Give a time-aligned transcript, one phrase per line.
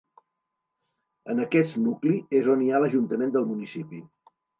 [1.33, 4.01] En aquest nucli és on hi ha l'ajuntament del municipi.